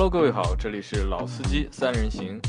[0.00, 2.40] Hello，各位好，这里是老司机三人行。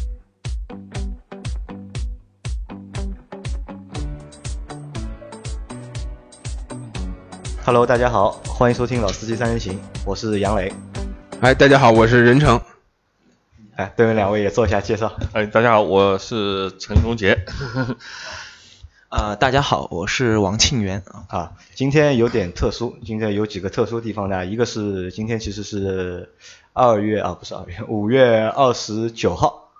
[7.66, 9.73] Hello，大家好，欢迎收听《老司机三人行》，
[10.05, 10.72] 我是杨磊。
[11.41, 12.62] 哎，大家好，我是任成。
[13.77, 15.12] 哎，对面两位也做一下介绍。
[15.34, 17.36] 哎，大家好，我是陈忠杰。
[19.10, 21.26] 呃，大家好，我是王庆元啊。
[21.30, 24.45] 啊，今天有点特殊，今天有几个特殊地方呢？
[24.45, 26.30] 一个是今天其实是
[26.73, 29.72] 二月啊，不是二月，五月二十九号，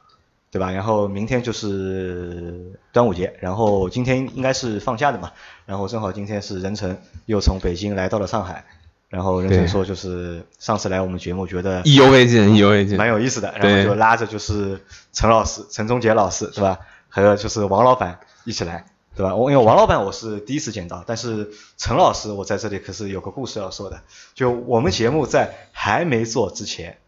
[0.49, 0.71] 对吧？
[0.71, 5.31] 然后明天就是端午节，然后今天应该是放假的嘛。
[5.67, 8.66] 然后正好今天是任晨又从北京来到了上海，
[9.09, 12.97] 然后任晨说就是上次来我们节目觉得意犹未尽，意犹未尽。
[12.97, 14.83] 蛮有意思的，然后就拉着就是
[15.13, 16.80] 陈老师、陈忠杰老师，是吧？
[17.09, 18.85] 还有就是王老板一起来，
[19.19, 19.35] 对吧？
[19.35, 23.99] 我因为王老板我是第一次见到，但是陈老师我在这里可是有个故事要说的。
[24.33, 26.99] 就我们节目在还没做之前，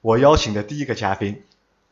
[0.00, 1.44] 我邀请的第一个嘉宾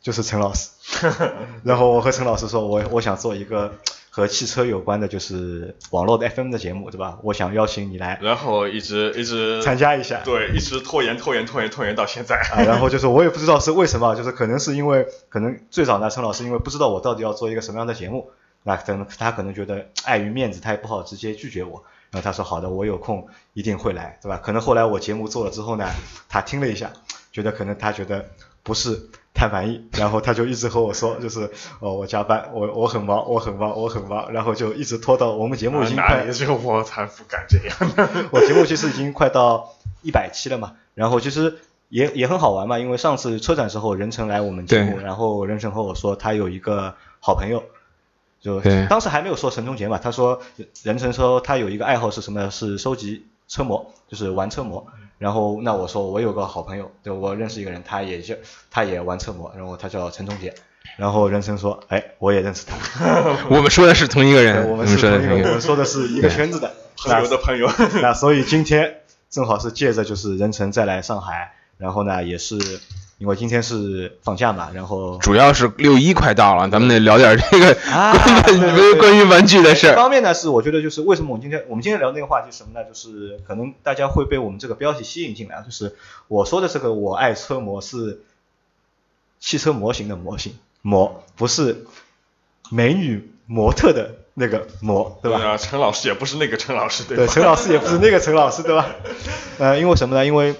[0.03, 0.71] 就是陈老师，
[1.63, 3.75] 然后我和陈老师说，我我想做一个
[4.11, 7.21] 和汽车有关的，就是网络的 FM 的节目，对吧？
[7.23, 10.21] 我想邀请你来然后一直一直参加一下。
[10.25, 12.35] 对，一直拖延拖延拖延拖延到现在。
[12.41, 18.31] 啊，然后就是 我也不知道是为什么，就是可能是因为可能最早呢，陈老师因为不知道我到底要做一个什么样的节目，
[18.63, 24.41] 那可能他可能觉得碍于面子，他也不好直接拒绝我，然后他说好的，我有空一定会来，对吧？
[24.43, 25.89] 可能后来我节目做了之后呢，
[26.29, 26.91] 他听了一下，
[27.33, 28.27] 觉得可能他觉得
[28.63, 37.77] 不是太满意，然后他就一直和我说，就是哦我加班，我我很忙，我很忙，我很忙，然后就一直拖到我们节目已经哪快里只有我才不敢这样。
[38.31, 41.59] 我节目其实已经快到一百期了嘛，然后其实
[41.89, 47.65] 也也很好玩嘛，因为上次车展时候任晨来我们节目，然后任晨和我说他有一个好朋友，
[48.41, 50.41] 就当时还没有说陈忠杰嘛，他说
[50.83, 52.51] 任晨说他有一个爱好是什么呢？
[52.51, 54.87] 是收集车模，就是玩车模。
[55.19, 58.35] 然后那我说我有个好朋友，就我认识一个人，他也就
[58.71, 60.55] 他也玩车模，然后他叫陈忠杰。
[60.97, 62.77] 然后任晨说，哎，我也认识他，
[63.51, 65.49] 我们说的是同一个人，我们们是同一个，说的是同一个人。
[65.49, 67.71] 我们说的是一个圈子的朋友的朋友。
[68.01, 68.97] 那所以今天
[69.29, 72.57] 正好是借着就是任晨再来上海，然后呢也是
[73.21, 79.95] 因为今天是放假嘛，然后主要是六一快到了，咱们得聊点这个啊关于对对对关于玩具的事一。
[79.95, 82.83] 方面呢是我觉得就是为什么我们今天我们今天聊那个话题是什么呢？
[82.89, 85.95] 就是可能大家会被我们这个标题吸引进来，就是
[86.29, 88.23] 我说的这个我爱车模是
[89.39, 91.85] 汽车模型的模型模，不是
[92.71, 95.41] 美女模特的那个模，对吧？
[95.41, 98.87] 啊，陈老师也不是那个陈老师，对对，陈老师也不是那个陈老师，对吧？
[99.61, 100.25] 呃，因为什么呢？
[100.25, 100.55] 因为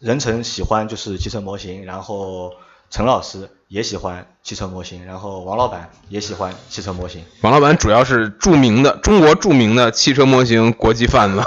[0.00, 2.54] 任晨喜欢就是汽车模型，然后
[2.88, 7.22] 陈老师也喜欢汽车模型，然后王老板也喜欢汽车模型。
[7.42, 11.42] 王老板主要是著名的中国著名的汽车模型国际贩子，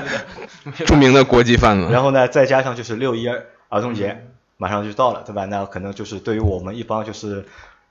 [0.86, 1.92] 著名的国际贩子。
[1.92, 5.44] 然后呢，再加上就是六一儿童节马上就到了，对吧？
[5.44, 7.46] 那可能就是对于我们一帮就是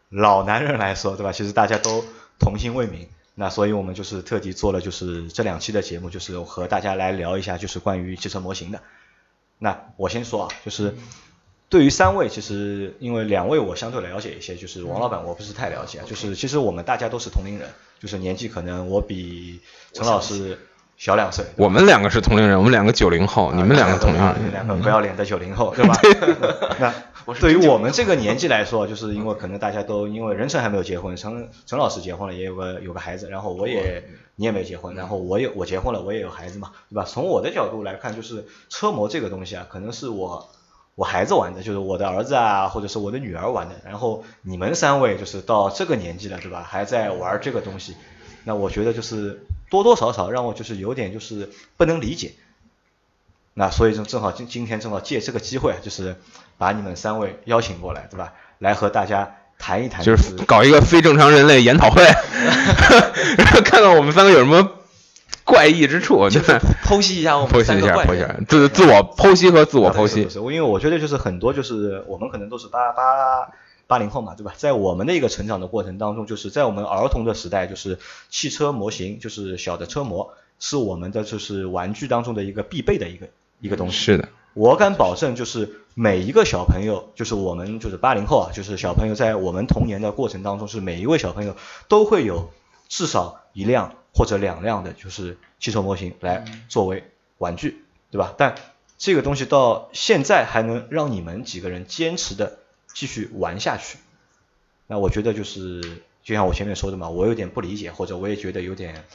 [0.09, 1.31] 老男人来说，对吧？
[1.31, 2.03] 其实大家都
[2.39, 3.07] 童心未泯。
[3.35, 8.81] 那所以我们就是特地做了就是这两期的节目，就是和大家来聊一下就是关于汽车模型的。
[9.59, 10.95] 那我先说啊，就是
[11.69, 17.67] 对于三位，其实因为两位我相对了解一些，就是王老板我不是太了解，啊就是其实我们大家都是同龄人，
[17.99, 19.59] 就是年纪可能我比
[19.93, 20.59] 陈老师
[20.97, 24.65] 小两岁，我们两个是同龄人，我们两个九零后，你们两个同龄啊你们人。
[24.65, 25.99] 两个不要脸的九零后， 对吧？
[26.79, 26.93] 那
[27.35, 34.03] 对于我们这个年纪 来说，就是因为可能大家都因为任晨还没有结婚，陈陈老师结婚了，也有个有个孩子，然后我也
[34.35, 37.03] 你也没结婚，然后我也我结婚了，我也有孩子嘛，对吧？
[37.03, 40.49] 从我的角度来看，就是车模这个东西啊，可能是我
[40.95, 46.63] 我孩子玩的，就是我的儿子啊，或者是我的女儿玩的，然后你们三位就是到这个年纪了，对吧？
[46.63, 47.95] 还在玩这个东西，
[48.45, 52.31] 那我觉得就是多多少少让我就是有点就是不能理解。
[53.59, 56.15] 那所以就正好今今天正好借这个机会，就是
[56.59, 58.33] 把你们三位邀请过来，对吧？
[58.59, 62.03] 来和大家谈一谈，就是是搞一个非正常人类研讨会，
[63.35, 64.73] 然后看看我们三个有什么
[65.43, 68.45] 怪异之处，就就是是剖析一下我们剖析一下，三个怪剖析一下人。
[68.47, 70.29] 自自我剖析和自我剖析不。
[70.29, 73.49] 是，因为我觉得就是很多就是我们可能都是八八
[73.87, 74.53] 八零后嘛，对吧？
[74.55, 77.97] 在我们的一个成长的过程当中，就是在我们儿童的时代，就是
[78.29, 83.27] 汽车模型，就是小的车模，是我们的就是玩具当中的一个必备的一个
[83.59, 83.97] 一个东西。
[83.97, 91.55] 是的，我敢保证，就是每一个小朋友，就是我们就是八零后啊，就是小朋友在我们童年的过程当中，是每一位小朋友
[91.87, 92.51] 都会有
[92.87, 97.03] 至少一辆或者两辆的，就是汽车模型来作为
[97.37, 98.33] 玩具，对吧？
[98.37, 98.55] 但
[98.97, 102.57] 这个东西到现在还能让你们几个人坚持的
[102.93, 103.99] 继续玩下去，
[104.87, 109.05] 那我觉得就是就像我前面说的嘛，我有点不理解，或者我也觉得有点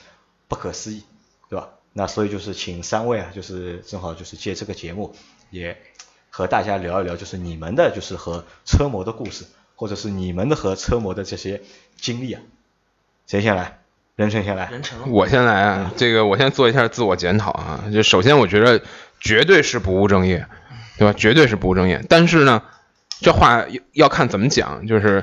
[0.47, 1.03] 不可思议，
[1.52, 1.69] 对吧？
[1.93, 5.14] 那所以就是请三位啊，就是正好就是借这个节目，
[5.50, 5.76] 也
[6.31, 9.44] 和大家聊一聊，就是你们的就是和车模的故事，
[9.76, 11.60] 或者是你们的和车模的这些
[12.00, 12.40] 经历啊。
[13.26, 13.81] 谁先来？
[14.16, 14.70] 任晨先来。
[14.70, 15.93] 任晨，我先来啊。
[15.94, 17.84] 这个我先做一下自我检讨啊。
[17.93, 18.81] 就首先，我觉得
[19.20, 20.46] 绝对是不务正业，
[20.96, 21.12] 对吧？
[21.12, 22.02] 绝对是不务正业。
[22.08, 22.62] 但是呢，
[23.20, 24.87] 这话要看怎么讲。
[24.87, 25.22] 就是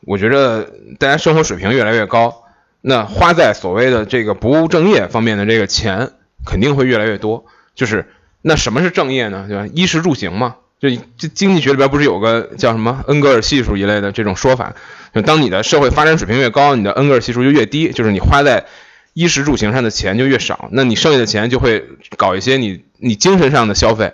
[0.00, 0.68] 我觉得
[0.98, 2.41] 大家生活水平越来越高，
[2.82, 6.10] 那花在所谓的这个不务正业方面的这个钱
[6.44, 7.46] 肯定会越来越多。
[7.74, 8.10] 就是
[8.42, 9.46] 那什么是正业呢？
[9.48, 9.66] 对吧？
[9.72, 10.56] 衣食住行嘛。
[10.80, 14.74] 就这经济学里边不是有个叫什么恩格尔系数一类的这种说法？
[15.14, 18.66] 就当你的社会发展水平越高，你的恩格尔系数就越低，就是你花在
[19.12, 21.84] 衣食住行上的钱就越少，那你剩下的钱就会
[22.16, 24.12] 搞一些你你精神上的消费。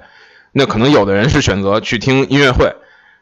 [0.53, 2.75] 那可能有的人是选择去听音乐会，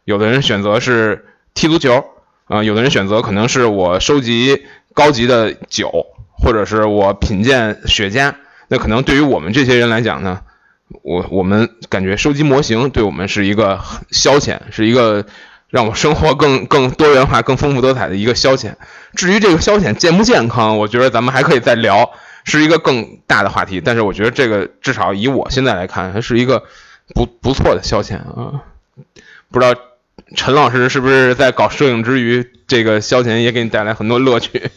[0.04, 2.04] 有的人选择是踢足球，
[2.46, 4.64] 啊，有的人选择可能是我收集
[4.96, 8.32] 高级的酒，或者是我品鉴雪茄。
[8.68, 10.40] 那可能对于我们这些人来讲呢？
[11.02, 15.26] 我我们感觉收集模型对我们是一个消遣，是一个
[15.68, 18.74] 让我生活更 更多元化、更丰富多彩的一个消遣。
[19.14, 22.10] 至于这个消遣健不健康，我觉得咱们还可以再聊，
[22.44, 23.82] 是一个更大的话题。
[23.84, 26.62] 但是我觉得这个至少以我现在来看，还是一个
[27.14, 28.62] 不 不错的消遣啊。
[29.50, 29.78] 不知道
[30.36, 34.70] 陈老师是不是在搞摄影之余，这个消遣也给你带来很多乐趣？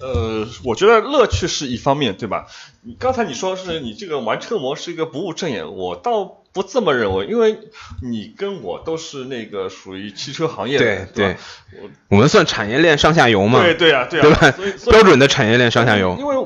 [0.00, 2.46] 呃，我觉得乐趣是一方面，对吧？
[2.82, 7.58] 你刚才你说是你这个玩车模是一个不务正业，我倒不这么认为，因为
[8.02, 11.36] 你跟我都是那个属于汽车行业的，对对，
[11.80, 14.90] 我我们算产业链上下游嘛，对对啊，对啊，对吧？
[14.90, 16.16] 标准的产业链上下游。
[16.18, 16.36] 因为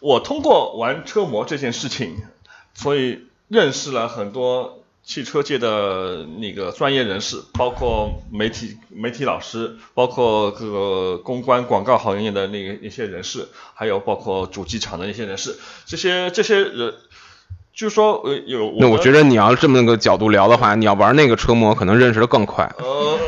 [0.00, 2.16] 我通过玩车模这件事情，
[2.72, 4.80] 所以认识了很多。
[5.06, 16.94] 汽车界的那个专业人士，包括媒体媒体老师，包括各个公关广告行业的那个一些人士，还有包括主机厂的一些人士，这些这些人，
[17.74, 18.72] 就是说呃有。
[18.78, 22.74] 那我觉得你要这么个角度聊的话，你要玩那个车模，可能认识的更快。
[22.78, 23.18] 呃，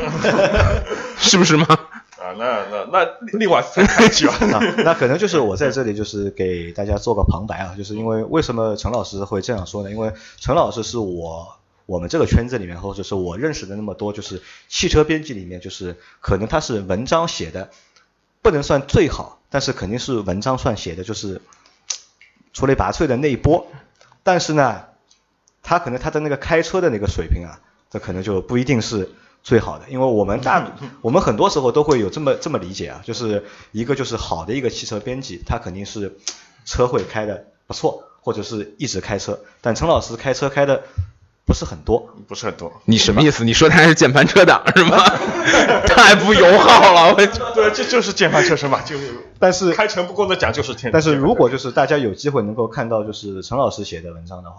[1.19, 1.67] 是不是吗？
[1.69, 3.07] 啊，那那那
[3.37, 4.33] 另外再开启吧。
[4.83, 9.91] 那可能就是我在这里就是给大家做个旁白啊，就是因为为什么陈老师会这样说呢？
[9.91, 11.53] 因为陈老师是我。
[11.87, 17.71] 我们这个圈子里面，或者是我认识的那么多，就是汽车编辑里面，就是可能他是文章写的
[18.41, 21.41] 不能算最好，但是肯定是文章算写的就是
[22.51, 23.71] 出类拔萃的那一波。
[24.21, 24.83] 但是呢，
[25.63, 29.09] 他可能他的那个开车的那个水平啊，这可能就不一定是
[29.41, 29.89] 最好的。
[29.89, 36.17] 因为我们大 我们很多时候都会有这么这么理解啊，就是一个就是好的一个汽车编辑，他肯定是
[36.65, 39.39] 车会开的不错，或者是一直开车。
[39.61, 40.83] 但陈老师开车开的。
[41.47, 42.73] 不是很多，不是很多。
[42.83, 43.45] 你什么意思？
[43.45, 44.97] 你说他是键盘车党 是吗？
[45.87, 47.15] 太不友好了，我。
[47.15, 48.97] 对，这就是键盘车身嘛，就。
[49.39, 50.91] 但是开诚布公的讲，就是天。
[50.91, 54.57] 但是如果就是大家有机会能够看到就是陈老师写的文章的话。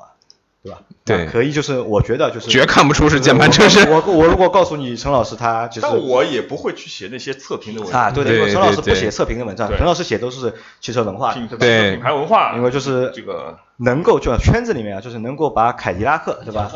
[0.62, 0.80] 对吧？
[1.04, 3.88] 对，可以，就是我觉得就是，绝看不出是键盘车身。
[3.90, 8.10] 我我如果告诉你陈老师他，就是，但我也不会去写那些测评的文章啊。
[8.10, 12.54] 对对，陈老师不写测评的文章，陈老师写都是汽车文化，对品牌文化。
[12.56, 16.70] 因为就是这个能够就圈子里面啊，就是能够把凯迪拉克对吧，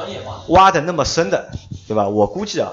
[0.49, 1.51] 挖的那么深的
[1.89, 2.09] 对吧？
[2.09, 2.73] 我估计啊，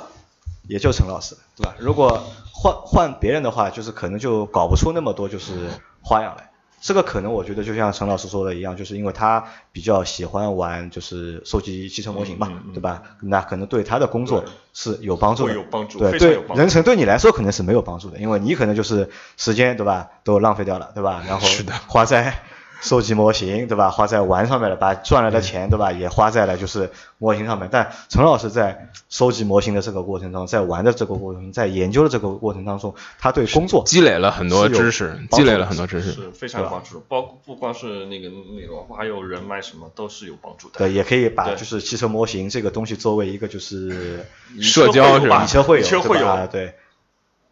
[0.68, 1.76] 也就陈老师对吧？
[1.80, 2.24] 如果
[2.54, 5.70] 换换别人的话，就是可能就搞不出那么多就是
[6.02, 6.49] 花样来。
[6.82, 13.04] 这个可能我觉得就像陈老师说的一样，就是因为他比较喜欢玩，就是收集汽车模型嘛，对吧？
[13.22, 14.44] 那可能对他的工作
[14.74, 15.54] 是有帮助的。
[15.54, 21.24] 有帮助，对对，人成对你来说可能是没有帮助的，因为你可能就是时间对吧都浪费掉了，对吧？
[21.28, 21.48] 然后
[21.88, 22.44] 花在。
[22.82, 23.90] 收集模型，对吧？
[23.90, 25.92] 花在玩上面了，把赚来的钱，对吧？
[25.92, 27.68] 也花在了就是模型上面。
[27.72, 37.04] 但陈老师在收集模型的这个过程中，在玩的这个过程，在研究的这个过程当中，他对工作积累了很多知识，积累了很多知识，是非常有帮助。
[37.08, 40.78] 包不光是那个内容，还有人脉什么都是有帮助的。
[40.78, 44.26] 对，也可以把就是汽车模型这个东西作为一个就是
[44.62, 45.46] 社交是吧？
[45.46, 46.74] 车会有，会有，对。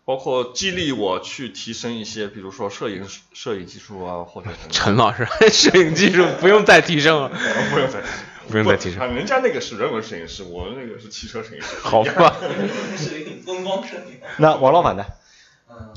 [0.07, 7.27] 包括激励我去提升一些，比如说摄影摄影技术啊，或者陈老师， 摄影技术不用再提升了，
[7.73, 8.01] 不用再
[8.47, 9.13] 不用再提升。
[9.13, 11.75] 人家那个是人文摄影师，我那个是汽车摄影师。
[11.81, 12.37] 好吧。
[12.95, 14.21] 摄影风光摄影。
[14.39, 15.05] 那王老板呢？
[15.69, 15.93] 嗯，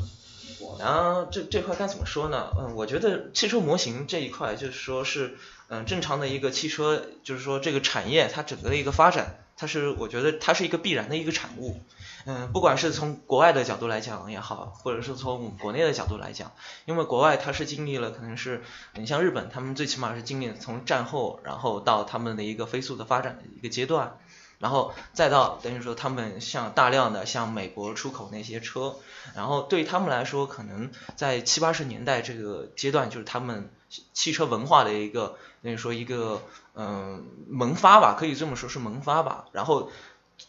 [0.59, 2.50] 我呢，这这块该怎么说呢？
[2.59, 5.37] 嗯，我觉得汽车模型这一块，就是说是
[5.69, 11.81] 嗯正常的一个汽车，就是说这个产业它整个的一个发展，它是我觉得它是一个必然的一个产物。
[11.81, 16.52] 嗯，嗯不管是从国外的角度来讲也好，或者是从我们国内的角度来讲，
[16.84, 18.62] 因为国外它是经历了，可能是
[18.94, 24.18] 你像日本，他们最起码是经历从战后，然后到他们的一个飞速的发展的一个阶段。
[24.58, 28.96] 然后再到等于说他们像大量的向美国出口那些车，
[29.34, 33.72] 然后对他们来说，可能在七八十年代这个阶段，就是他们
[34.12, 36.42] 汽车文化的一个等于说一个
[36.74, 39.46] 嗯萌发吧，可以这么说是萌发吧。
[39.52, 39.90] 然后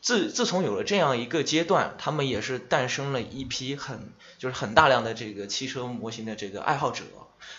[0.01, 7.03] 自自从有了这样一个阶段，他们也是诞生了一批很就是很大量的这个汽车模型的这个爱好者。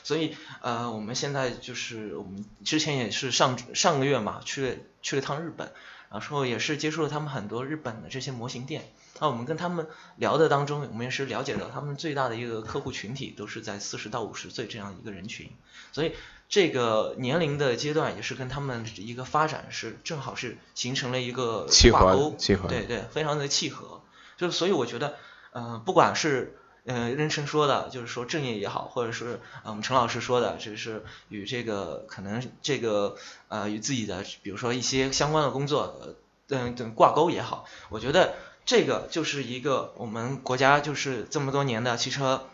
[0.05, 5.73] 所以呃，我们现在就是我们之前也是上上个月嘛，去了去了趟日本，
[6.11, 8.85] 然后也是接触了他们很多日本的这些模型店。
[9.21, 9.87] 那我们跟他们
[10.17, 15.51] 聊的当中，我们也是了解到他们最大的一个客户群体都是在四十到五十岁这样一个人群。
[15.93, 16.15] 所以
[16.53, 24.03] 这个年龄的阶段也是跟他们一个发展是正好是形成了一个挂钩，契合，对对，非常的契合。
[24.37, 25.17] 就所以我觉得，
[25.53, 33.17] 呃，不管是嗯，任晨说的，就是说正业也好，或者是嗯陈老师说的，就是与这个可能这个
[33.49, 36.17] 呃与自己的，比如说一些相关的工作，
[36.47, 38.35] 等等挂钩也好，我觉得
[38.67, 42.47] 这个就是一个我们国家就是这么多年的汽车，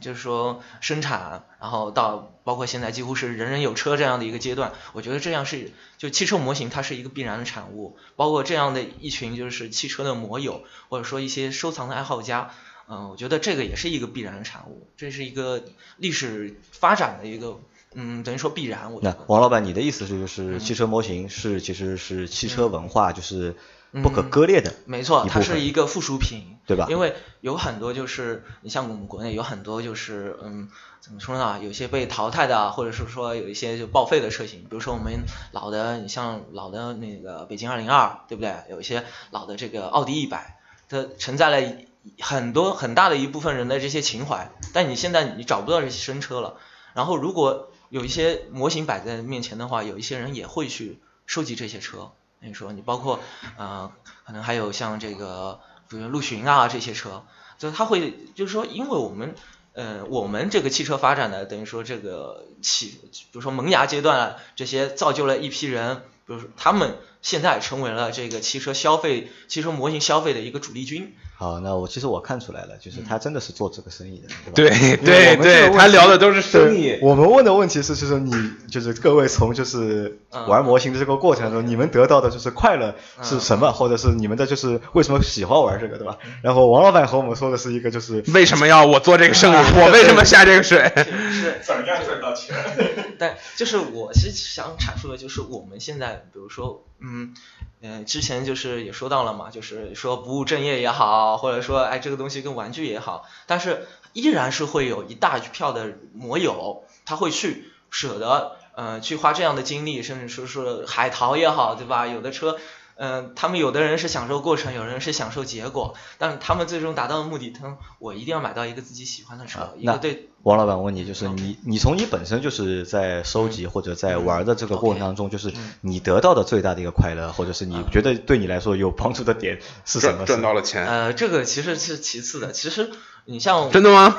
[0.00, 12.50] 就是说生产，然后到包括现在几乎是人人有车这样的一个阶段，我觉得这样是就汽车模型它是一个必然的产物，包括这样的一群就是汽车的摩友，或者说一些收藏的爱好家。
[12.88, 15.64] 嗯，我觉得这个也是一个必然的产物，这是一个
[15.96, 17.58] 历史发展的一个，
[17.94, 18.92] 嗯，等于说必然。
[18.92, 23.56] 我那王老板，你的意思是，就是汽车模型是其实是汽车文化就是
[23.92, 26.86] 不可割裂的，没错，它是一个附属品，对吧？
[26.90, 30.68] 因为有很多就是你像我们国内有很多就是嗯，
[31.00, 31.60] 怎么说呢？
[31.62, 38.54] 有些被淘汰的，或者是说有一些就报废的车型，比如说我们老的，你像老的那个北京二零二，对不对？
[38.70, 41.76] 有一些老的这个奥迪一百，它承载了。
[42.20, 46.54] 很多很大的一部分人的这些情怀，但你现在你找不到这些新车了。
[46.94, 52.12] 然后如果有一些模型摆在面前的话，有一些人也会去收集这些车。
[52.46, 53.20] 你说你包括
[53.56, 53.92] 呃，
[54.24, 57.24] 可能还有像这个比如陆巡啊这些车，
[57.58, 59.34] 就他会就是说，因为我们
[59.72, 71.14] 呃我们这个汽车发展的等于说这个起，比如说萌芽阶段啊，这些造就了一批人，比如说他们现在成为了这个汽车消费、汽车模型消费的一个主力军。
[71.38, 74.76] 好，那我其实我看出来了，就是他真的是做这个生意的，对吧？
[74.78, 76.98] 对对对，他聊的都是生意。
[77.02, 78.32] 我们问的问题是，就是你，
[78.70, 86.16] 就是各位从就是玩模型的这个过程中，你们得到的就是快乐是什么，或者是你们的就是为什么喜欢玩这个，对吧？
[86.40, 90.90] 然后王老板和我们说的是一个就是为什么要我做这个生意， 我为什么下这个水？
[91.30, 92.56] 是怎样赚到钱？
[93.18, 97.34] 但就是我其实想阐述的就是我们现在，比如说，嗯。
[97.82, 112.06] 嗯，之前就是也说到了嘛，就是说不务正业也好，或者说哎这个东西跟玩具也好，但是依然是会有一大票的摩友，他会去舍得呃去花这样的精力，甚至说是海淘也好，对吧？
[112.06, 112.58] 有的车。
[112.98, 119.74] 嗯，他们有的人是享受过程，有人是享受结果，但他们最终达到的目的，他我一定要买到一个自己喜欢的车。
[119.76, 130.24] 一个对王老板问你，就是你你从你本身就是在收集或者在玩的这个过程当中，就是你得到的最大的一个快乐，或者是你觉得对你来说有帮助的点是什么？
[130.24, 130.86] 赚到了钱。
[130.86, 132.90] 呃，这个其实是其次的，其实。
[133.28, 134.16] 你像真的吗？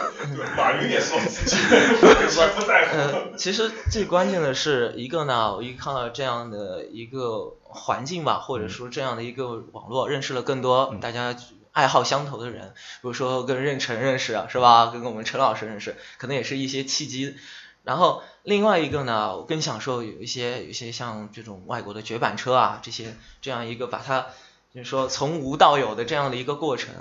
[0.57, 2.97] 马云也说自己不在乎。
[2.97, 11.33] 呃， 其实最关键的是一个呢，我一看到这样的一个环境吧，或者说这样的一个网络，认识了更多大家
[11.77, 14.87] 爱好相投的人，比如说跟任晨认识是吧？
[14.87, 17.37] 跟我们陈老师认识，可能也是一些契机。
[17.83, 24.25] 然后另外一个呢，我更享受有一些有一些像这种外国的绝版车啊，这些这样一个把它
[24.73, 26.95] 就是说从无到有的这样的一个过程。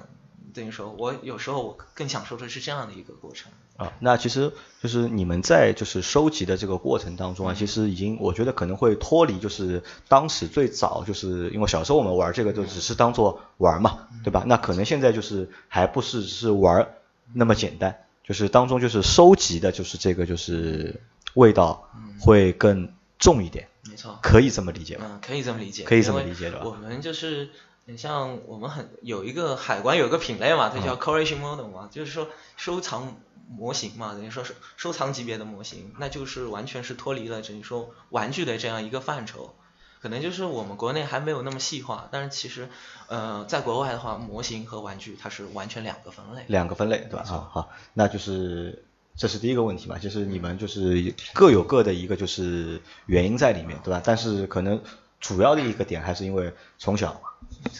[0.53, 3.93] 等于说，我有时候我更享受的是这样的一个过程啊。
[4.01, 4.53] 那其实
[4.83, 14.45] 就是你们在就是收集的这个过程当中啊，其实已经我觉得可能会脱离就是当时最早就是因为小时候我们玩这个就只是当做玩嘛，对吧？
[14.47, 16.89] 那可能现在就是还不是是玩
[17.33, 21.01] 那么简单，就是当中就是收集的就是这个就是
[21.35, 21.89] 味道
[22.21, 23.69] 会更重一点。
[23.89, 25.05] 没错，可以这么理解吗？
[25.11, 26.63] 嗯，可以这么理解，可以这么理解的。
[26.65, 27.51] 我们就是。
[27.89, 33.15] 你像我们很有一个海关有个品类嘛，它叫 collection model 嘛，就是说收藏
[33.49, 39.55] 模型嘛，等于说是收藏级别的模型，那就是完全是脱离了等于说玩具的这样一个范畴，
[40.01, 42.69] 可能就是我们国内还没有那么细化，但是其实
[43.09, 46.45] 呃在国外的话，模型和玩具它是完全两个分类。
[46.49, 47.25] 两个分类对吧？
[47.29, 48.85] 啊好，那就是
[49.17, 54.03] 这是第一个问题嘛，就是你们就是各有各的一个就是原因在里面对吧？
[54.05, 54.83] 但是可能
[55.21, 57.23] 主要的一个点还是因为从小。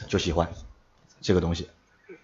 [0.09, 0.49] 就喜欢
[1.21, 1.69] 这个东西，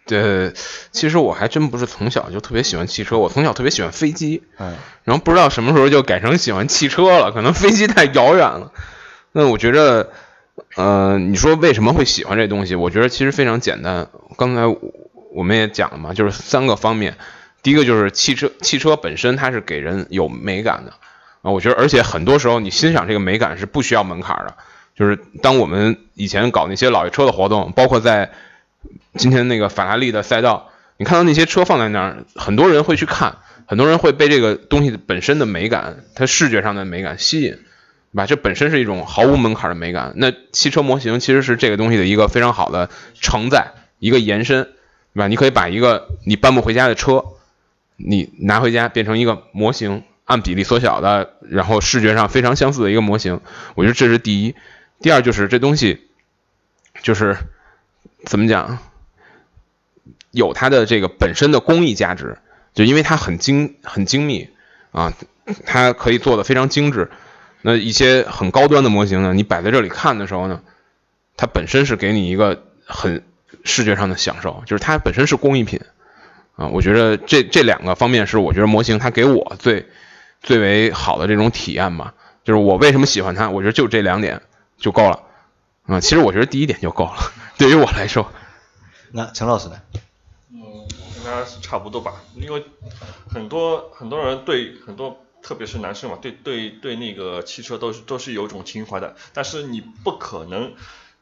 [0.04, 0.52] 对，
[0.90, 8.72] 其实我还真不是从小就特别喜欢汽车，我从小特别喜欢飞机，嗯，然后不知道什么时候就改成喜欢汽车了，可能飞机太遥远了。
[9.30, 10.10] 那我觉着，
[10.74, 12.74] 呃，你说为什么会喜欢这东西？
[12.74, 14.08] 我觉得其实非常简单。
[14.36, 14.62] 刚才
[15.32, 17.16] 我们也讲了嘛，就是三个方面。
[17.62, 20.92] 第一个就是汽车，汽车本身它是给人有美感的
[21.42, 21.52] 啊。
[21.52, 24.56] 我觉得，而且很多时候你欣赏这个美感是不需要门槛的。
[24.96, 28.32] 就是当我们以前搞那些老爷车的活动，包括在
[29.14, 37.58] 今天那个法拉利的赛道，你看到那些车放在那儿，很多人会去看，很多人会被这个东西本身的美感，它视觉上的美感吸引。
[38.14, 38.26] 对吧？
[38.26, 40.12] 这本身是一种毫无门槛的美感。
[40.16, 44.64] 那汽车模型其实是这个东西的一个非常好的承载，一个延伸，
[45.14, 45.28] 对吧？
[45.28, 47.24] 你可以把一个你搬不回家的车，
[47.96, 53.40] 你拿回家变成一个模型，按比例缩小的，然后视觉上非常相似的一个模型。
[53.76, 54.54] 我觉得这是第一。
[55.00, 56.02] 第二就是这东西，
[57.02, 57.38] 就是
[58.24, 58.78] 怎么讲，
[60.30, 62.38] 有它的这个本身的工艺价值，
[62.74, 64.48] 就因为它很精很精密
[64.92, 65.12] 啊，
[65.66, 67.10] 它可以做的非常精致。
[67.60, 70.62] 那一些很高端的模型呢，你摆在这里看的时候呢，
[71.36, 73.22] 它本身是给你一个很
[73.64, 75.80] 视觉上的享受，就是它本身是工艺品
[76.56, 76.66] 啊。
[76.68, 79.86] 我觉得这这两个方面是我觉得模型它给我最
[80.40, 82.14] 最为好的这种体验吧。
[82.44, 84.42] 就是我为什么喜欢它，我觉得就这两点
[84.76, 85.20] 就够了
[85.86, 86.00] 啊。
[86.00, 88.30] 其实我觉得第一点就够了，对于我来说。
[89.10, 89.80] 那陈老师呢？
[90.50, 92.64] 嗯，应该是差不多吧，因为
[93.28, 95.18] 很多很多人对很多。
[95.44, 99.16] 特别是男生嘛，对对对，那个汽车都是都是有种情怀的。
[99.32, 100.72] 但是你不可能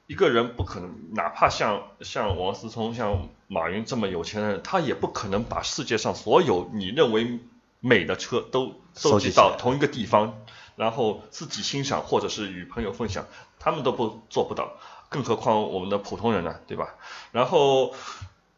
[0.09, 7.39] 一个人不可能，哪怕像像王思聪、像马云这么有钱的人，他也不可能把世界上所有你认为
[7.81, 10.39] 美的车都收集到同一个地方，
[10.77, 13.27] 然后自己欣赏或者是与朋友分享，
[13.61, 14.73] 他们都不做不到，
[15.09, 16.97] 更何况我们的普通人呢，对吧？
[17.31, 17.95] 然后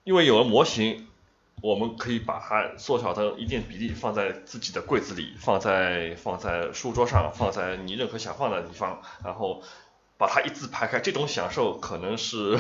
[0.05, 1.09] 因为有了模型。
[1.61, 9.63] 我们可以把它缩小到一定比例，放在自己的柜子里，放在放在书桌上，放在你任何想放的地方，然后
[10.19, 10.99] 把它一字排开。
[10.99, 12.59] 这种享受可能是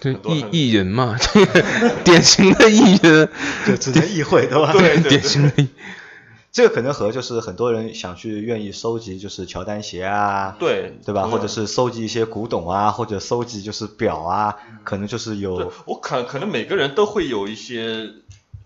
[0.00, 1.16] 对意意淫嘛，
[2.04, 3.28] 典型的意淫，
[3.66, 4.70] 就只能意会对吧？
[4.74, 5.68] 对，典型的。
[6.52, 11.28] 这个可能和就是很多人想去愿意收集就是乔丹鞋啊，对对吧？
[11.28, 15.72] 或者是收集一些古董啊，或者收集就是表啊，可能就是有。
[15.86, 18.10] 我可可能每个人都会有一些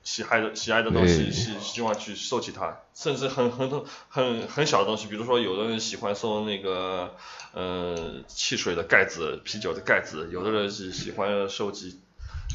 [0.03, 7.11] 喜爱的喜爱的东西，希希望去收集它，甚至很很多很很小的东西，比如说有的人喜欢收那个
[7.53, 11.99] 呃汽水的盖子、啤酒的盖子，有的人是喜欢收集。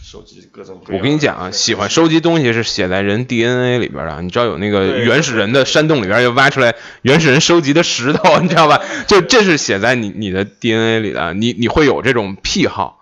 [0.04, 4.22] 收集各种各我跟你讲啊，喜欢收集东西是写在人 DNA 里边的。
[4.22, 8.82] 你知道有那个原始人的山洞里边又挖出来原始人收集的石头，你知道吧？
[9.08, 11.34] 就这是写在你你的 DNA 里的。
[11.36, 13.00] 你你会有这种癖好，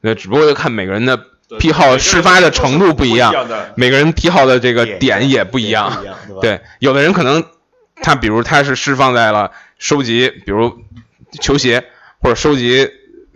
[0.00, 1.20] 那只不过看每个人的
[1.58, 3.34] 癖好事发的程度不一样，
[3.74, 6.04] 每个人癖好的这个点也不一样。
[6.40, 7.44] 对，有的人可能
[8.02, 10.78] 他比如他是释放在了收集，比如
[11.40, 11.84] 球鞋
[12.20, 12.88] 或者收集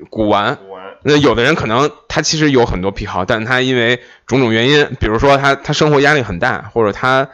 [0.09, 0.59] 古玩。
[1.02, 7.28] 那有的人可能他其实有很多癖好，但他因为种种原因，比如说他他生活压力很大，或者他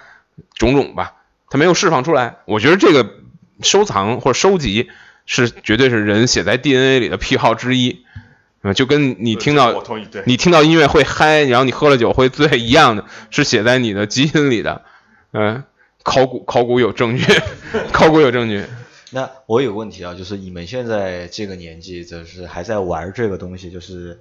[0.54, 1.14] 种种吧，
[1.50, 2.36] 他没有释放出来。
[2.44, 3.08] 我觉得这个
[3.62, 4.88] 收藏或者收集
[5.26, 8.04] 是绝对是人写在 DNA 里的癖好之一，
[8.62, 9.82] 嗯，就跟你听到
[10.26, 14.82] 你听到音乐会嗨，然后你喝了酒会醉一样的，是写在你的基因里的。
[15.32, 15.64] 嗯，
[16.04, 17.24] 考古考古有证据，
[17.92, 18.64] 考古有证据。
[19.10, 24.20] 那我有个问题啊，就是你们现在这个年纪，就是还在玩这个东西，就是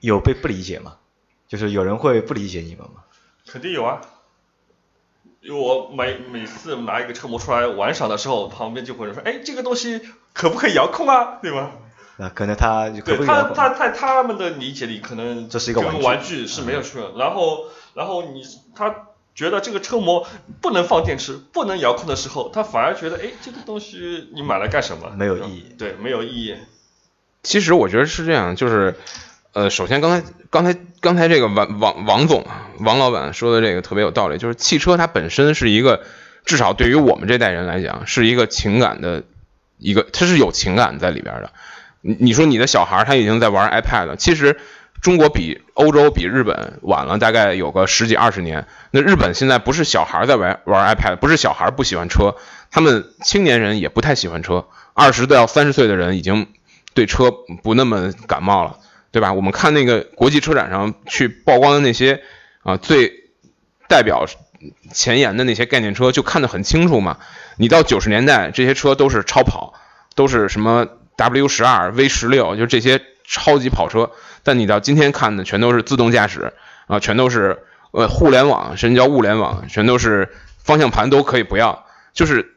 [0.00, 0.96] 有被不理解吗？
[1.46, 3.04] 就是有人会不理解你们吗？
[3.46, 4.00] 肯定有啊，
[5.40, 10.00] 因为我每每次拿一个车模出来玩耍的时候，旁边就会人说，哎，这个东西
[10.32, 11.38] 可不可以遥控啊？
[11.40, 11.70] 对吗？
[12.16, 17.08] 那可能他对他他在他们的理解里，可能这是一个玩具是没有区别。
[17.16, 18.42] 然后然后你
[18.74, 19.08] 他。
[19.34, 20.26] 觉得这个车模
[20.60, 25.10] 不能放电池、不能遥控的时候，他反而觉得，哎，这个东西你买来干什么？
[25.16, 25.74] 没有意义。
[25.76, 26.54] 对，没有意义。
[27.42, 28.94] 其实我觉得是这样，就是，
[29.52, 32.46] 呃，首先刚才刚才刚才这个王王王总
[32.78, 36.04] 王老板说的这个特别有道理，就是汽车它本身是一个，
[36.44, 39.24] 至少对于我们这代人来讲，是一个情感的
[39.78, 41.50] 一个，它是有情感在里边的。
[42.02, 44.58] 你你说你的小孩他已经在玩 iPad，了其实。
[45.04, 48.66] 中国比欧洲比日本晚了大概有个十几二十年。
[48.90, 52.36] 那日本现在不是小孩在玩玩 iPad，不是小孩不喜欢车，
[52.70, 54.66] 他们青年人也不太喜欢车。
[54.94, 56.46] 二十到三十岁的人已经
[56.94, 57.30] 对车
[57.62, 58.78] 不那么感冒了，
[59.12, 59.34] 对吧？
[59.34, 62.22] 我们看那个国际车展上去曝光的那些
[62.62, 63.12] 啊最
[63.86, 64.24] 代表
[64.90, 67.18] 前沿的那些概念车，就看得很清楚嘛。
[67.58, 69.74] 你到九十年代，这些车都是超跑，
[70.14, 70.86] 都是什么
[71.16, 74.10] W 十二、V 十六，就这些超级跑车。
[74.44, 76.52] 但你到今天看的全都是自动驾驶
[76.86, 77.58] 啊，全都是
[77.90, 80.28] 呃互联网，甚至叫物联网，全都是
[80.62, 82.54] 方向盘都可以不要，就是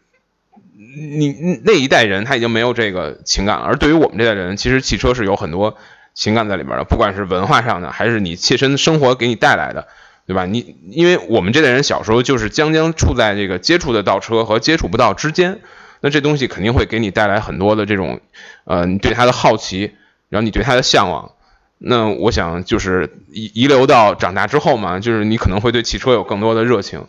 [0.75, 5.77] 你那一代人他已经没有这个情感了，而对于我们这代人，其实汽车是有很多
[6.13, 9.87] 情感在里边的，不管是文化上的，还是你切身生活给你带来的，
[10.25, 10.45] 对吧？
[10.45, 15.59] 你因为我们这代人小时候就是将将处在这个接触得到车和接触不到之间，
[16.01, 18.19] 那这东西肯定会给你带来很多的这种，
[18.65, 19.93] 呃，你对它的好奇，
[20.29, 21.31] 然后你对它的向往。
[21.79, 27.05] 那我想就是遗遗留到长大之后嘛，就是你可能会对汽车有更多的热情。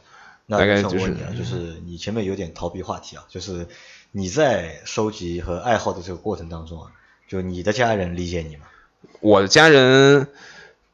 [0.47, 3.67] 那大概就是我想问你啊，就是你前面有点逃避话题啊，就是
[4.13, 6.89] 你在收集和爱好的这个过程当中啊，
[7.29, 8.63] 就你的家人理解你吗？
[9.21, 10.27] 我的家人，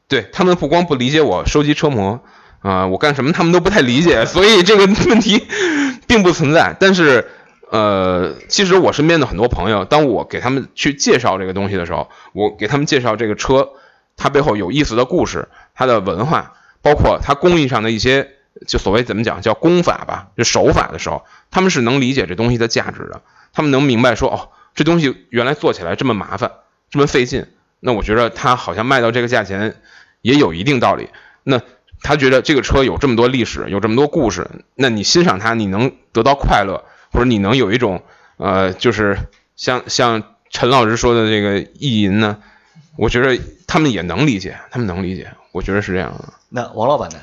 [0.07, 2.21] 对他们不光不理解我收集车模
[2.61, 5.45] 啊、我干什么他们都不太理解，所以这个问题
[6.07, 6.75] 并不存在。
[6.79, 7.29] 但是，
[7.69, 13.69] 呃，其实我身边的很多朋友，当我给他们去介绍这个东西的时候，我给他们介绍这个车，
[14.15, 18.29] 它背后有意思的故事，它的文化，包括它工艺上的一些，
[18.67, 26.51] 就所谓怎么讲叫功法吧，就手法的时候，他们是能理解这东西的价值的，他们能明白说，哦，这东西原来做起来这么麻烦，
[26.89, 27.47] 这么费劲，
[27.79, 29.75] 那我觉得它好像卖到这个价钱
[30.21, 31.09] 也有一定道理。
[31.43, 31.61] 那
[32.01, 36.83] 他觉得这个车有这么多历史，有这么多故事，那你欣赏它，你能得到快乐，
[37.15, 38.03] 或者你能有一种
[38.35, 39.17] 呃，就是
[39.55, 42.37] 像像陈老师说的这个意淫呢，
[42.97, 47.17] 我觉得他们也能理解，他们能理解，我觉得是这样的，那王老板呢？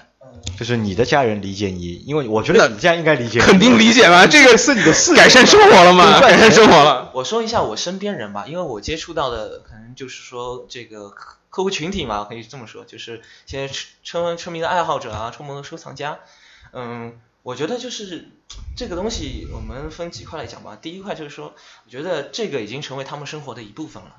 [0.58, 4.26] 就是你的家人理解你，因为我觉得你家应该理解，肯定理解吧？
[4.26, 6.20] 这个是你的事改善生活了吗？
[6.20, 7.10] 改善生活了。
[7.14, 16.18] 我说一下我身边人吧，因为我接触到的可能就是说这个客客户群体嘛，可以这么说，就是现在车车车迷的爱好者啊，车模的收藏家。
[16.72, 18.28] 嗯，我觉得就是
[18.76, 20.78] 这个东西，我们分几块来讲吧。
[20.80, 24.16] 第一块就是说，我觉得这个已经成为他们生活的一部分了。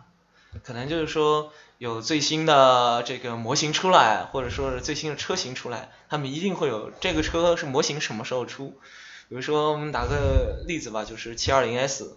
[0.63, 8.77] 可能就是说有最新的这个模型出来，或者说是最新的车型出来，他们一定会有这个车是模型什么时候出。
[9.29, 12.09] 比如说我们打个例子吧，就是 720S，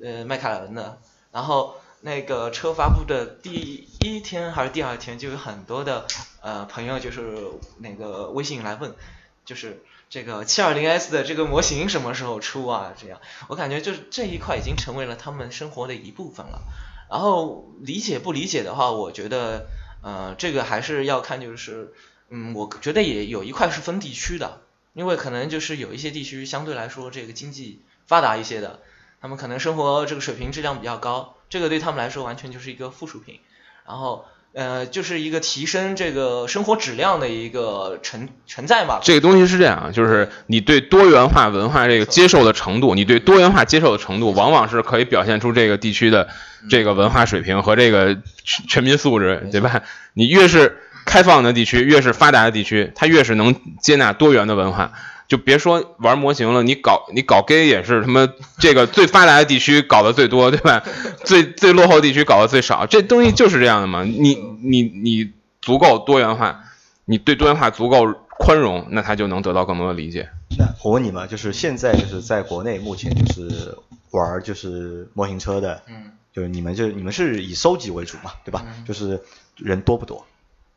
[0.00, 1.00] 呃，迈凯伦的，
[1.30, 6.06] 然后那个车发布的第一天还是第二天，就有很多的
[6.40, 7.36] 呃朋友就是
[7.78, 8.96] 那个微信来问，
[9.44, 12.92] 就是这个 720S 的这个模型什么时候出啊？
[13.00, 16.62] 这样，我感觉就是这一块已经成为了他们生活的一部分了。
[17.08, 19.68] 然后理解不理解的话，我觉得
[20.02, 21.94] 呃这个还是要看就是，
[22.28, 24.60] 嗯，我觉得也有一块是分地区的。
[24.92, 28.80] 因为可能就是有一些地区相对来说这个经济发达一些的，
[29.20, 33.38] 他们可能生活这个水平质量比较高，这个对他们来说完全就是一个附属品，
[33.86, 38.98] 然后呃就是一个提升这个生活质量的一个存存在嘛。
[39.02, 46.28] 这个东西是这样，就是你对多元化文化这个接受的程度，你对多元化接受的程度，往往是可以表现出这个地区的
[46.68, 49.82] 这个文化水平和这个全全民素质，对吧？
[50.14, 54.92] 你越是开放的地区，越是发达的地区，它越是能接纳多元的文化。
[55.30, 60.82] 就别说玩模型了，你搞你搞 gay 也是他妈这个最发达的地区搞的最多，对吧？
[61.24, 64.02] 最最落后地区搞的最少，这东西就是这样的嘛。
[64.02, 65.30] 你你你
[65.62, 66.64] 足够多元化，
[67.04, 70.28] 你对多元化足够宽容，那他就能得到更多的理解。
[70.58, 73.78] 那我问你嘛，就是现在就是在国内目前就是
[74.10, 78.64] 玩就是模型车的，嗯就是你们就你们是以收集为主嘛，对吧？
[78.66, 79.22] 嗯就是
[79.56, 80.26] 人多不多？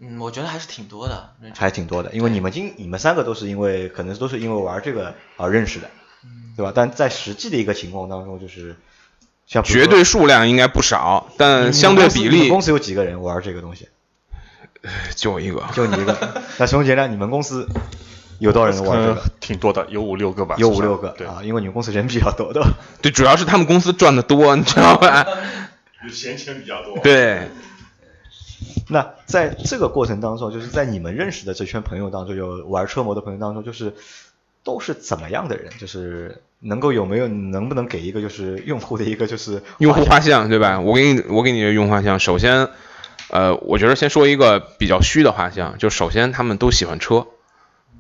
[0.05, 1.31] 嗯，我觉得还是挺多的。
[1.55, 5.89] 还挺多的，因为你们今你们三个都是因为可能都是因为玩这个而认识的，
[6.57, 6.71] 对吧？
[6.75, 8.75] 但在实际的一个情况当中，就是
[9.47, 13.87] 像绝对数量应该不少，但相对比例公司你们公司有几个人玩这个东西？
[15.15, 15.63] 就我一个。
[15.73, 16.17] 就你一个。
[16.59, 17.07] 那熊姐呢？
[17.07, 17.67] 你们公司
[18.39, 19.23] 有多少人玩这呃个？
[19.39, 22.61] 挺多的，有五六个吧，有五六个对，啊，因为你们公司人比较多的。
[23.01, 25.25] 对，主要是他们公司赚的多，你知道吧？
[26.03, 26.97] 有闲钱比较多。
[26.99, 27.47] 对，
[28.89, 33.93] 那在这个过程当中，就是在你们认识的这圈朋友当中，有玩车模的朋友当中，就是
[34.63, 35.71] 都是怎么样的人？
[35.79, 40.79] 就是能够有没有能不能给一个就是用户的一个就是 用户画像，对吧？
[40.79, 42.69] 我给你，我给你的用户画像，首先，
[43.29, 47.27] 呃，我觉得先说一个比较虚的画像，就首先他们都喜欢车，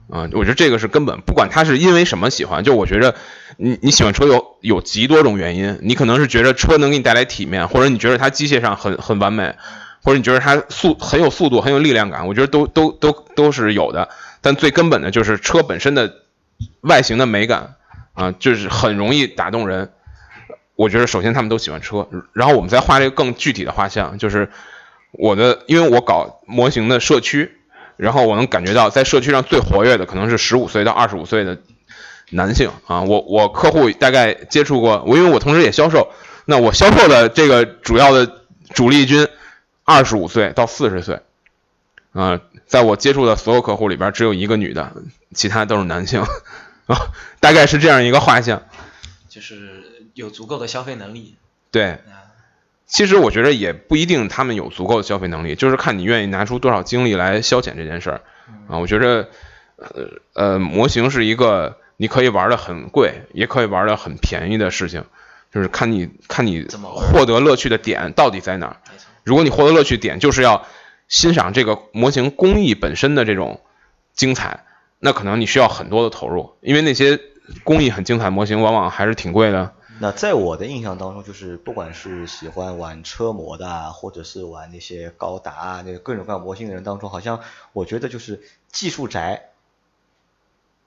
[0.09, 3.15] 啊、我觉得这个是根本，不管他是因为什么喜欢，就我觉得
[3.57, 9.55] 你你喜欢车有有极多种原因，你可能是觉得车能给你带来体面，或者你觉得它机械上很很完美，
[10.03, 14.09] 或者你觉得它速很有速度，很有力量感，我觉得都都都都是有的。
[14.41, 16.13] 但最根本的就是车本身的
[16.81, 17.75] 外形的美感
[18.13, 19.91] 啊、就是很容易打动人。
[20.75, 24.49] 我觉得首先他们都喜欢车，然后我们再画这个更具体的画像，就是
[25.11, 27.51] 我的，因为我搞模型的社区，
[27.95, 31.59] 然后我能感觉到在社区上最活跃的可能是十五岁到二十五岁的
[32.31, 36.09] 男性啊，我我客户大概接触过，我因为我同时也销售，
[36.45, 38.29] 那我销售的这个主要的
[38.73, 39.27] 主力军
[39.85, 41.21] 二十五岁到四十岁，
[42.13, 44.93] 啊，在我接触的所有客户里边只有一个女的，
[45.33, 46.21] 其他都是男性
[46.87, 48.63] 啊，大概是这样一个画像。
[49.27, 51.35] 就是有足够的消费能力。
[51.71, 51.99] 对，
[52.85, 58.21] 其实我觉得也不一定他们有足够的消费能力，就是看你愿意拿出多少精力来消遣这件事儿
[58.67, 58.77] 啊。
[58.77, 59.27] 我觉得，
[59.77, 65.03] 呃呃，模型是一个你可以玩的很贵，也可以玩的很便宜的事情，
[65.51, 66.67] 就是看你看你
[67.11, 68.77] 获得乐趣的点到底在哪儿。
[69.23, 70.65] 如果你获得乐趣点就是要
[71.07, 73.61] 欣赏这个模型工艺本身的这种
[74.13, 74.65] 精彩，
[74.99, 77.19] 那可能你需要很多的投入，因为那些
[77.63, 79.73] 工艺很精彩的模型往往还是挺贵的。
[79.99, 87.41] 那在我的印象当中，就是不管是喜欢玩车模的，或者是玩那些高达啊，那各种各样模型的人当中，好像
[87.73, 89.49] 我觉得就是技术宅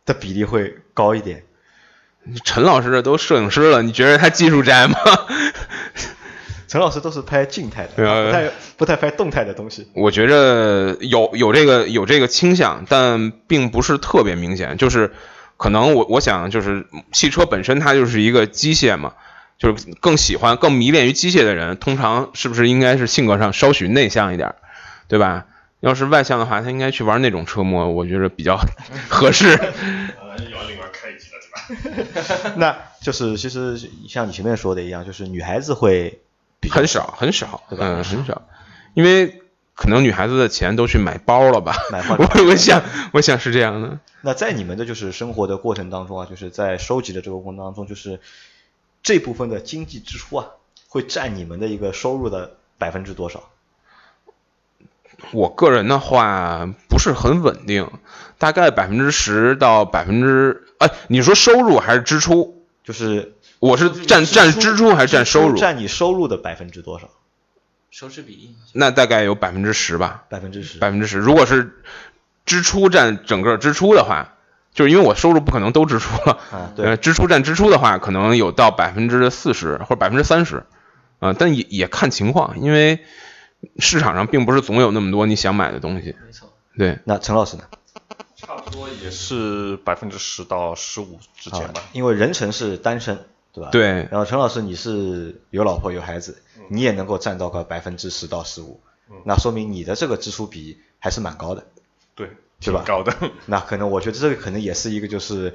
[0.05, 1.44] 的比例会高一点。
[2.44, 4.99] 陈老师这都摄影师了，你觉得他技术宅吗？
[6.68, 9.88] 陈老师都是拍静态的，不太不太拍动态的东西。
[9.94, 15.12] 我觉着有有这个有这个倾向，但并不是特别明显，就是。
[15.59, 19.14] 可能我我想就是汽车本身它就是一个机械嘛，
[19.57, 24.55] 就是更喜欢更迷恋于机械的人，通常是不是应该是性格上稍许内向一点，
[25.09, 25.46] 对吧？
[25.81, 28.61] 要是外向的话，他应该去玩那种车模，我觉得比较
[29.09, 29.48] 合适。
[29.48, 31.40] 呃，要另外开一集了，
[32.12, 32.12] 对
[32.44, 32.52] 吧？
[32.57, 36.20] 那就是其实像你前面说的一样，就是女孩子会
[36.68, 37.87] 很少很少，对吧？
[37.87, 38.42] 嗯，很少，
[38.94, 39.42] 因为。
[39.79, 41.76] 可能女孩子的钱都去买包了吧？
[41.92, 43.98] 买我我想我想是这样的。
[44.22, 48.18] 那在你们的就是生活的过程当中啊，就是在收集的这个过程当中，就是
[49.02, 50.46] 这部分的经济支出啊，
[50.88, 53.50] 会占你们的一个收入的百分之多少？
[55.33, 57.90] 我个人的话不是很稳定，
[58.38, 62.64] 大概百分之十到百分之哎，你说收入还是支出？
[62.83, 65.56] 就是我是占占支出还是占收入？
[65.56, 67.08] 占你收入的百分之多少？
[67.90, 70.24] 收支比例，那大概有百分之十吧。
[70.28, 71.18] 百分之十，百分之十。
[71.18, 71.82] 如果是
[72.44, 74.34] 支出占整个支出的话，
[74.74, 80.64] 就是因为我收入不可能都支出了，啊，对，支出占支出的话，可能有到百分之四十或者百分之三十，
[81.18, 83.00] 啊，但也也看情况，因为
[83.78, 86.14] 市场上并不是总有那么多你想买的东西。
[86.26, 86.52] 没错。
[86.76, 87.62] 对，那陈老师呢？
[88.36, 91.82] 差不多也是百分之十到十五之间吧。
[91.92, 93.18] 因为任成是单身，
[93.56, 93.70] 对吧？
[93.72, 94.06] 对。
[94.10, 96.36] 然后陈老师你是有老婆有孩子。
[96.68, 98.80] 你也能够占到个百分之十到十五，
[99.24, 101.64] 那说明你的这个支出比还是蛮高的，
[102.16, 102.28] 对，
[102.60, 102.82] 对吧？
[102.84, 103.14] 高的。
[103.46, 105.54] 那可能我觉得这个可能也是一个就是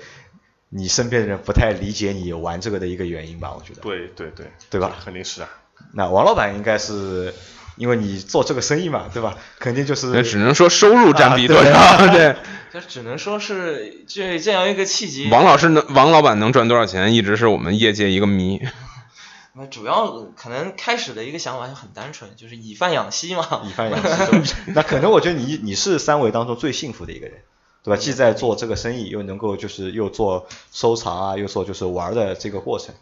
[0.69, 3.81] 你身边的人不太理解你玩这个的一个原因吧，我觉得。
[3.81, 4.95] 对对对，对吧？
[5.03, 5.49] 肯定是啊。
[5.91, 7.33] 那王老板应该是
[7.75, 9.37] 因为你做这个生意嘛，对吧？
[9.59, 10.23] 肯定就是。
[10.23, 12.07] 只能说收入占比多少？
[12.07, 12.37] 对。
[12.71, 15.29] 这只能说是这这样一个契机。
[15.29, 18.61] 王老师能，王老板能赚多少钱，一直是我们业界一个谜。
[19.53, 23.63] 那主要可能开始的一个想法就很单纯，就是以贩养吸嘛。
[23.65, 27.41] 以贩养吸， 那可能我觉得你你是三维当中最幸福的一个人，
[27.83, 27.97] 对吧？
[27.97, 32.95] 既在做这个生意，又能够就是又做收藏啊，又做就是玩的这个过程。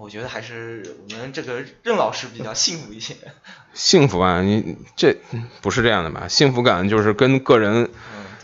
[0.00, 3.14] 我觉得还是我们这个任老师比较幸福一些。
[3.72, 5.16] 幸福啊，你这
[5.62, 6.26] 不是这样的吧？
[6.26, 7.88] 幸福感就是跟个人。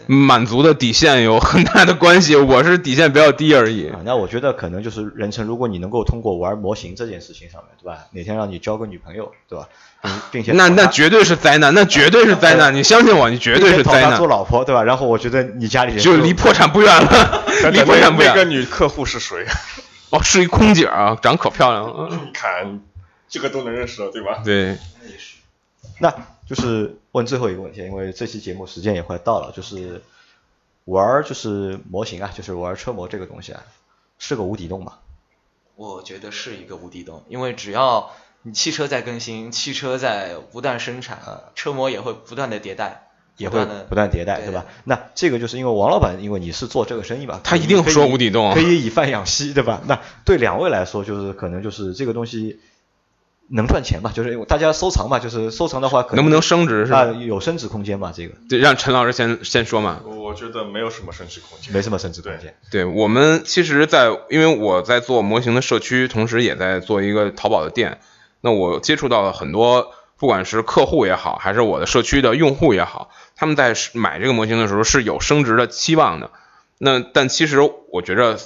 [0.07, 3.91] 满足的底线有很大的关系，我是底线比较低而已。
[4.05, 8.07] 那我觉得可能就是人称，如果你能够通过玩模型这件事情上面，对吧？
[8.12, 9.69] 哪天让你交个女朋友，对吧？
[10.33, 14.17] 并且那那绝对是灾难，那绝对是灾难，你相信我，你绝对是灾难。
[14.17, 14.83] 做老婆，对吧？
[14.83, 18.33] 然后我觉得你家里人就离破产不远了， 离破产不远。
[18.35, 19.47] 那个女客户是谁？
[20.11, 22.09] 哦，是一空姐啊，长可漂亮了。
[22.11, 22.81] 你看，
[23.29, 24.43] 这个都能认识了，对吧？
[24.45, 24.77] 对。
[26.01, 26.12] 那
[26.53, 30.03] 就是问最后一个问题，因为这期节目时间也快到了，就是
[30.85, 33.62] 玩就是模型啊，就是玩车模这个东西啊，
[34.19, 34.99] 是个无底洞吗？
[35.77, 38.11] 我觉得是一个无底洞，因为只要
[38.43, 44.67] 你汽车在更新，汽车在不断生产，车模也会不断的迭代，也会不断迭代，对吧？
[44.85, 49.81] 那这个就是因为王老板，因为你是做这个生意吧，他一定说无底洞，可以以贩养吸，对吧？
[49.87, 52.61] 那对两位来说，就是可能就是这个东西。
[53.55, 54.11] 能赚钱嘛？
[54.12, 57.05] 就是大家收藏嘛，就是收藏的话，能不能升值是吧？
[57.05, 58.11] 有升值空间嘛？
[58.17, 60.01] 这个对，让陈老师先先说嘛。
[60.05, 62.55] 我觉得没有什么升值空间，没什么升值空间。
[62.71, 68.01] 对我们其实，在因为我在做模型的社区，同时也在做一个淘宝的店。
[68.41, 76.31] 那我接触到了很多，不管是客户也好，还是我的社区的用户也好，他们在买这个模型的时候是有升值的期望的。
[76.79, 77.61] 那但其实
[77.91, 78.38] 我觉着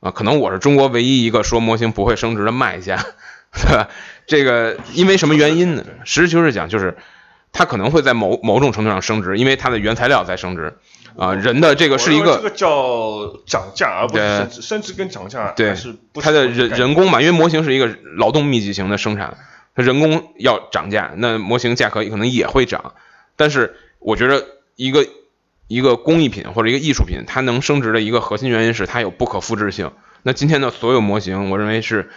[0.00, 3.04] 啊，可能我是中国唯一一个说模型不会升值的卖家。
[3.52, 3.88] 对吧？
[4.26, 5.84] 这个因为什么原因呢？
[6.04, 6.96] 实事求是讲，就是
[7.52, 10.76] 它可能会在某某种程度上升值，因为它的原材料在升值
[11.16, 11.34] 啊。
[11.34, 14.62] 人的这个是一个这个叫涨价，而不是升值。
[14.62, 19.36] 升值跟涨价对是它的人人工嘛，因为模型是一个劳动密集型的生产，
[19.74, 22.92] 它人工要涨价，那模型价格可能也会涨。
[23.36, 24.44] 但是我觉得
[24.76, 25.06] 一个
[25.68, 29.92] 一个工艺品或者一个艺术品，它能升值的一个核心原因是它有不可复制性。
[30.22, 32.10] 那今天的所有模型，我认为是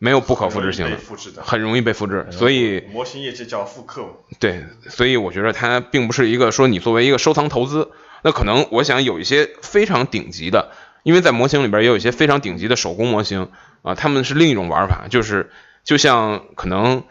[0.00, 4.04] 没有不可复制性的，很容易被复制，所以模型业界叫复刻。
[4.38, 7.90] 对，所以我觉得它并不是一个说你作为一个收藏投资，
[8.22, 10.70] 那可能我想有一些非常顶级的，
[11.02, 13.50] 因为在模型里边也有一些非常顶级的手工模型
[13.82, 15.50] 啊，他们是另一种玩法，就是
[15.82, 17.02] 就像可能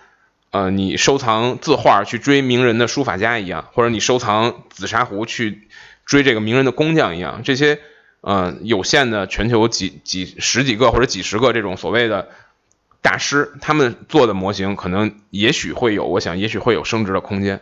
[0.52, 5.68] 呃你收藏字画去追名人的书法家一样，或者你收藏紫砂壶去
[6.06, 7.80] 追这个名人的工匠一样，这些
[8.22, 12.30] 呃有限的全球几几十几个或者几十个这种所谓的。
[13.02, 17.62] 大师他们做的模型可能也许会有，我想也许会有升值的空间，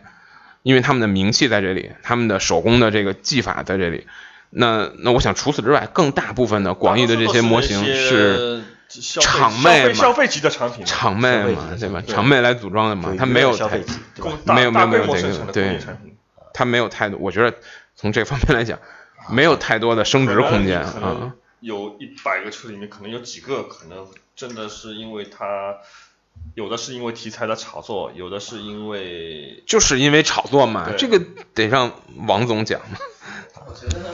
[0.62, 4.06] 因为他们的名气在这里，他们的手工的这个技法在这里。
[4.50, 12.02] 那那我想除此之外，更大部分的广义的这些模型是厂卖嘛，消费级的产品，场卖嘛，对吧？
[12.06, 13.78] 厂卖来组装的嘛，它没有太
[14.44, 15.78] 没有没有没有这个对，
[16.54, 17.18] 它没有太多。
[17.18, 17.56] 我觉得
[17.96, 18.78] 从这方面来讲，
[19.28, 21.34] 没有太多的升值空间啊。
[21.60, 25.78] 有一百个车里面，可能有几个可能真的是因为它，
[26.54, 31.20] 有的是因为题材的炒作，有的是因为就是因为炒作嘛，这个
[31.54, 31.92] 得让
[32.28, 32.98] 王总讲嘛。
[33.66, 34.10] 我觉得呢，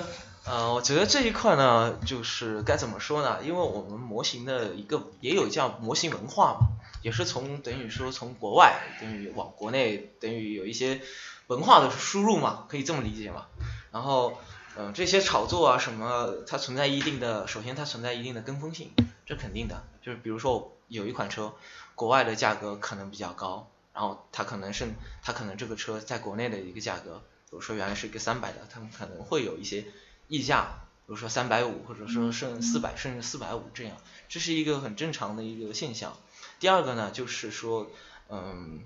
[0.47, 3.41] 呃，我觉得这一块呢，就是该怎么说呢？
[3.43, 6.69] 因为我们模型的一个也有叫模型文化嘛，
[7.03, 11.01] 也是从等于说从国外等于往国内等于有一些
[11.49, 13.47] 文化的输入嘛，可以这么理解嘛。
[13.91, 14.39] 然后。
[14.75, 18.91] 嗯，这些炒作啊什么，它存在一定的，首先它存在一定的跟风性，
[19.33, 19.83] 这肯定的。
[20.03, 21.55] 就是比如说有一款车，
[21.95, 24.89] 国外的价格可能比较高，然后它可能是
[25.23, 29.87] 它可能这个车在国内的一个价格，比如说原来是一个三百的，他们可能会有一些
[30.29, 33.97] 溢价，比如说三百五或者说剩四百甚至四百五这样，
[34.29, 36.15] 这是一个很正常的一个现象。
[36.61, 37.91] 第二个呢，就是说，
[38.29, 38.85] 嗯，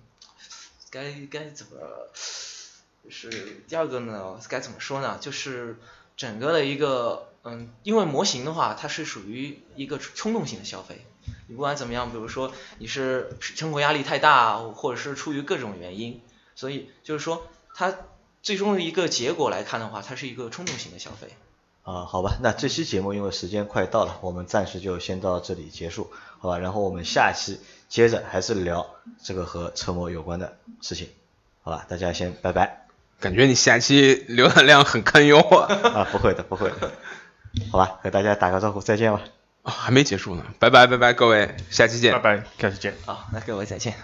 [0.90, 1.72] 该该怎么？
[3.04, 5.18] 就是第二个呢，该怎么说呢？
[5.20, 5.76] 就是
[6.16, 11.06] 整个的一个，嗯，因为模型的话，它是属于一个冲动性的消费。
[11.46, 16.20] 你不管怎么样，比如说你是生活压力太大，或者是出于各种原因，
[16.56, 17.94] 所以就是说它
[18.42, 21.28] 最终的一个结果来看的话，它是一个冲动性的消费。
[21.84, 26.58] 啊，好吧，那这期节目因为时间快到了，我们暂时就先到这里结束，好吧？
[26.58, 28.90] 然后我们下期接着还是聊
[29.22, 31.08] 这个和车模有关的事情，
[31.62, 31.86] 好吧？
[31.88, 32.82] 大家先拜拜。
[33.18, 35.72] 感觉你下期浏览量很堪忧啊！
[35.72, 36.92] 啊，不会的，不会的，
[37.70, 39.20] 好吧，和大家打个招呼，再见吧。
[39.62, 42.12] 啊，还没结束呢，拜拜拜拜，各位，下期见。
[42.12, 42.94] 拜拜，下期见。
[43.04, 43.94] 好，那各位再见。